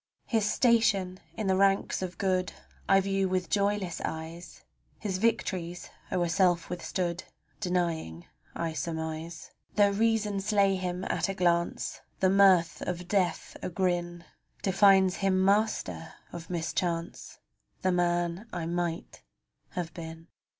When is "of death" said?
12.81-13.55